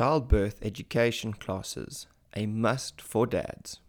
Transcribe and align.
Childbirth 0.00 0.60
education 0.62 1.34
classes, 1.34 2.06
a 2.34 2.46
must 2.46 3.02
for 3.02 3.26
dads. 3.26 3.80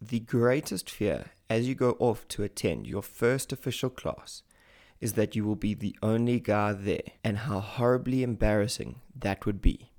The 0.00 0.20
greatest 0.20 0.88
fear 0.88 1.32
as 1.50 1.68
you 1.68 1.74
go 1.74 1.90
off 1.98 2.26
to 2.28 2.42
attend 2.42 2.86
your 2.86 3.02
first 3.02 3.52
official 3.52 3.90
class 3.90 4.42
is 4.98 5.12
that 5.12 5.36
you 5.36 5.44
will 5.44 5.56
be 5.56 5.74
the 5.74 5.94
only 6.02 6.40
guy 6.40 6.72
there, 6.72 7.02
and 7.22 7.40
how 7.40 7.60
horribly 7.60 8.22
embarrassing 8.22 9.02
that 9.14 9.44
would 9.44 9.60
be. 9.60 9.90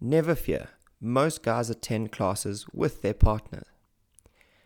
Never 0.00 0.36
fear, 0.36 0.68
most 1.00 1.42
guys 1.42 1.68
attend 1.68 2.12
classes 2.12 2.66
with 2.72 3.02
their 3.02 3.14
partner. 3.14 3.64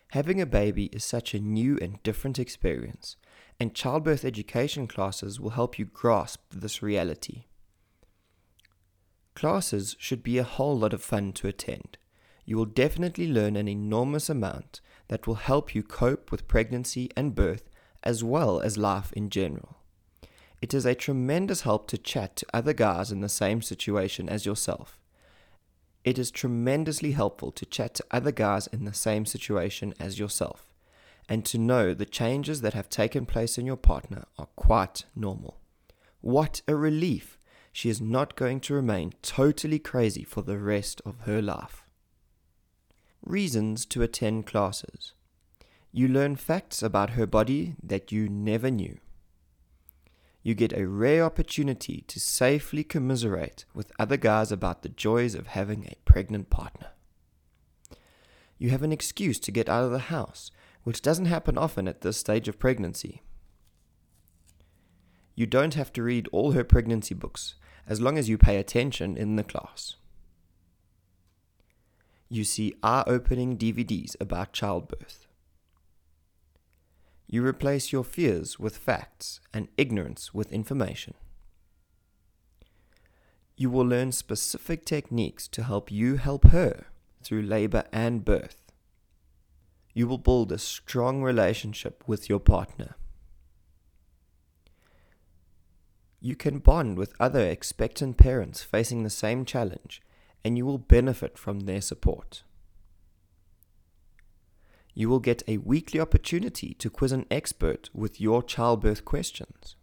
Having 0.09 0.41
a 0.41 0.45
baby 0.45 0.91
is 0.93 1.03
such 1.03 1.33
a 1.33 1.39
new 1.39 1.75
and 1.81 2.03
different 2.03 2.37
experience, 2.37 3.15
and 3.59 3.73
childbirth 3.73 4.23
education 4.23 4.85
classes 4.85 5.39
will 5.39 5.57
help 5.57 5.79
you 5.79 5.85
grasp 5.85 6.41
this 6.51 6.83
reality. 6.83 7.45
Classes 9.39 9.95
should 9.97 10.21
be 10.21 10.37
a 10.37 10.43
whole 10.43 10.77
lot 10.77 10.91
of 10.91 11.01
fun 11.01 11.31
to 11.31 11.47
attend. 11.47 11.97
You 12.43 12.57
will 12.57 12.65
definitely 12.65 13.31
learn 13.31 13.55
an 13.55 13.69
enormous 13.69 14.29
amount 14.29 14.81
that 15.07 15.27
will 15.27 15.35
help 15.35 15.73
you 15.73 15.81
cope 15.81 16.29
with 16.29 16.49
pregnancy 16.49 17.09
and 17.15 17.33
birth 17.33 17.69
as 18.03 18.21
well 18.21 18.59
as 18.59 18.77
life 18.77 19.13
in 19.13 19.29
general. 19.29 19.77
It 20.61 20.73
is 20.73 20.85
a 20.85 20.93
tremendous 20.93 21.61
help 21.61 21.87
to 21.87 21.97
chat 21.97 22.35
to 22.35 22.47
other 22.53 22.73
guys 22.73 23.13
in 23.13 23.21
the 23.21 23.29
same 23.29 23.61
situation 23.61 24.27
as 24.27 24.45
yourself. 24.45 24.99
It 26.03 26.19
is 26.19 26.31
tremendously 26.31 27.13
helpful 27.13 27.53
to 27.53 27.65
chat 27.65 27.95
to 27.95 28.05
other 28.11 28.33
guys 28.33 28.67
in 28.67 28.83
the 28.83 28.93
same 28.93 29.25
situation 29.25 29.93
as 30.01 30.19
yourself 30.19 30.69
and 31.29 31.45
to 31.45 31.57
know 31.57 31.93
the 31.93 32.05
changes 32.05 32.59
that 32.59 32.73
have 32.73 32.89
taken 32.89 33.25
place 33.25 33.57
in 33.57 33.65
your 33.65 33.77
partner 33.77 34.25
are 34.37 34.49
quite 34.57 35.05
normal. 35.15 35.61
What 36.19 36.61
a 36.67 36.75
relief! 36.75 37.38
She 37.71 37.89
is 37.89 38.01
not 38.01 38.35
going 38.35 38.59
to 38.61 38.73
remain 38.73 39.13
totally 39.21 39.79
crazy 39.79 40.23
for 40.23 40.41
the 40.41 40.57
rest 40.57 41.01
of 41.05 41.21
her 41.21 41.41
life. 41.41 41.83
Reasons 43.23 43.85
to 43.87 44.01
attend 44.01 44.45
classes. 44.45 45.13
You 45.91 46.07
learn 46.07 46.35
facts 46.35 46.83
about 46.83 47.11
her 47.11 47.25
body 47.25 47.75
that 47.81 48.11
you 48.11 48.29
never 48.29 48.69
knew. 48.69 48.99
You 50.41 50.53
get 50.53 50.73
a 50.73 50.87
rare 50.87 51.23
opportunity 51.23 52.03
to 52.07 52.19
safely 52.19 52.83
commiserate 52.83 53.65
with 53.73 53.91
other 53.99 54.17
guys 54.17 54.51
about 54.51 54.83
the 54.83 54.89
joys 54.89 55.35
of 55.35 55.47
having 55.47 55.85
a 55.85 55.97
pregnant 56.05 56.49
partner. 56.49 56.91
You 58.57 58.69
have 58.69 58.83
an 58.83 58.91
excuse 58.91 59.39
to 59.39 59.51
get 59.51 59.69
out 59.69 59.83
of 59.83 59.91
the 59.91 59.99
house, 59.99 60.51
which 60.83 61.01
doesn't 61.01 61.25
happen 61.25 61.57
often 61.57 61.87
at 61.87 62.01
this 62.01 62.17
stage 62.17 62.47
of 62.47 62.59
pregnancy. 62.59 63.21
You 65.39 65.45
don't 65.45 65.75
have 65.75 65.93
to 65.93 66.03
read 66.03 66.27
all 66.33 66.51
her 66.51 66.65
pregnancy 66.65 67.15
books 67.15 67.55
as 67.87 68.01
long 68.01 68.17
as 68.17 68.27
you 68.27 68.37
pay 68.37 68.57
attention 68.57 69.15
in 69.15 69.37
the 69.37 69.43
class. 69.45 69.95
You 72.27 72.43
see 72.43 72.75
eye 72.83 73.05
opening 73.07 73.57
DVDs 73.57 74.17
about 74.19 74.51
childbirth. 74.51 75.27
You 77.25 77.45
replace 77.45 77.93
your 77.93 78.03
fears 78.03 78.59
with 78.59 78.75
facts 78.75 79.39
and 79.53 79.69
ignorance 79.77 80.33
with 80.33 80.51
information. 80.51 81.13
You 83.55 83.69
will 83.69 83.85
learn 83.85 84.11
specific 84.11 84.83
techniques 84.83 85.47
to 85.47 85.63
help 85.63 85.89
you 85.89 86.17
help 86.17 86.47
her 86.47 86.87
through 87.23 87.43
labor 87.43 87.85
and 87.93 88.25
birth. 88.25 88.73
You 89.93 90.05
will 90.05 90.17
build 90.17 90.51
a 90.51 90.57
strong 90.57 91.23
relationship 91.23 92.03
with 92.05 92.27
your 92.27 92.41
partner. 92.41 92.97
You 96.21 96.35
can 96.35 96.59
bond 96.59 96.97
with 96.97 97.13
other 97.19 97.45
expectant 97.45 98.17
parents 98.17 98.61
facing 98.61 99.03
the 99.03 99.09
same 99.09 99.45
challenge, 99.45 100.01
and 100.43 100.57
you 100.57 100.65
will 100.65 100.77
benefit 100.77 101.37
from 101.37 101.61
their 101.61 101.81
support. 101.81 102.43
You 104.93 105.07
will 105.07 105.19
get 105.19 105.43
a 105.47 105.57
weekly 105.57 105.99
opportunity 105.99 106.73
to 106.73 106.89
quiz 106.89 107.13
an 107.13 107.25
expert 107.31 107.89
with 107.93 108.19
your 108.19 108.43
childbirth 108.43 109.05
questions. 109.05 109.77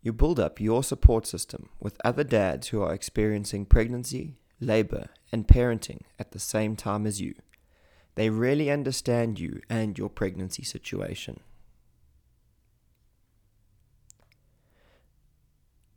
You 0.00 0.12
build 0.12 0.40
up 0.40 0.60
your 0.60 0.82
support 0.82 1.26
system 1.26 1.68
with 1.78 2.00
other 2.04 2.24
dads 2.24 2.68
who 2.68 2.80
are 2.80 2.94
experiencing 2.94 3.66
pregnancy, 3.66 4.38
labor, 4.60 5.08
and 5.30 5.46
parenting 5.46 6.02
at 6.18 6.30
the 6.30 6.38
same 6.38 6.76
time 6.76 7.06
as 7.06 7.20
you. 7.20 7.34
They 8.14 8.30
really 8.30 8.70
understand 8.70 9.38
you 9.38 9.60
and 9.68 9.98
your 9.98 10.08
pregnancy 10.08 10.62
situation. 10.62 11.40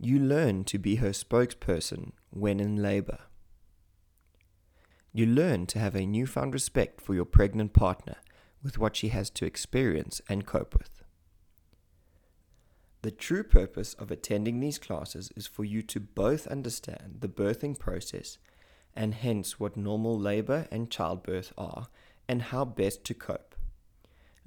You 0.09 0.17
learn 0.17 0.63
to 0.63 0.79
be 0.79 0.95
her 0.95 1.11
spokesperson 1.11 2.13
when 2.31 2.59
in 2.59 2.77
labor. 2.81 3.19
You 5.13 5.27
learn 5.27 5.67
to 5.67 5.77
have 5.77 5.95
a 5.95 6.07
newfound 6.07 6.51
respect 6.51 6.99
for 6.99 7.13
your 7.13 7.25
pregnant 7.25 7.73
partner 7.73 8.15
with 8.63 8.79
what 8.79 8.95
she 8.95 9.09
has 9.09 9.29
to 9.29 9.45
experience 9.45 10.19
and 10.27 10.47
cope 10.47 10.73
with. 10.75 11.03
The 13.03 13.11
true 13.11 13.43
purpose 13.43 13.93
of 13.93 14.09
attending 14.09 14.59
these 14.59 14.79
classes 14.79 15.29
is 15.35 15.45
for 15.45 15.63
you 15.63 15.83
to 15.83 15.99
both 15.99 16.47
understand 16.47 17.17
the 17.19 17.29
birthing 17.29 17.77
process 17.77 18.39
and 18.95 19.13
hence 19.13 19.59
what 19.59 19.77
normal 19.77 20.19
labor 20.19 20.67
and 20.71 20.89
childbirth 20.89 21.53
are 21.55 21.85
and 22.27 22.41
how 22.41 22.65
best 22.65 23.03
to 23.03 23.13
cope 23.13 23.53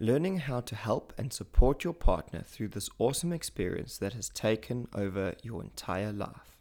learning 0.02 0.38
how 0.38 0.58
to 0.58 0.74
help 0.74 1.12
and 1.16 1.32
support 1.32 1.84
your 1.84 1.92
partner 1.92 2.42
through 2.44 2.66
this 2.66 2.90
awesome 2.98 3.32
experience 3.32 3.96
that 3.98 4.14
has 4.14 4.28
taken 4.30 4.88
over 4.92 5.32
your 5.44 5.62
entire 5.62 6.12
life. 6.12 6.56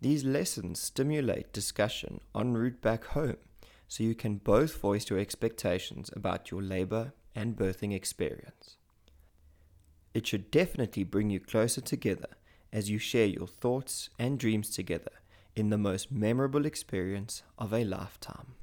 These 0.00 0.24
lessons 0.24 0.80
stimulate 0.80 1.52
discussion 1.52 2.20
en 2.34 2.54
route 2.54 2.82
back 2.82 3.04
home 3.04 3.36
so 3.86 4.02
you 4.02 4.16
can 4.16 4.38
both 4.38 4.80
voice 4.80 5.08
your 5.10 5.20
expectations 5.20 6.10
about 6.16 6.50
your 6.50 6.60
labor 6.60 7.12
and 7.36 7.54
birthing 7.54 7.94
experience. 7.94 8.78
It 10.12 10.26
should 10.26 10.50
definitely 10.50 11.04
bring 11.04 11.30
you 11.30 11.38
closer 11.38 11.80
together 11.80 12.30
as 12.72 12.90
you 12.90 12.98
share 12.98 13.26
your 13.26 13.46
thoughts 13.46 14.10
and 14.18 14.40
dreams 14.40 14.70
together 14.70 15.12
in 15.54 15.70
the 15.70 15.78
most 15.78 16.10
memorable 16.10 16.66
experience 16.66 17.44
of 17.58 17.72
a 17.72 17.84
lifetime. 17.84 18.56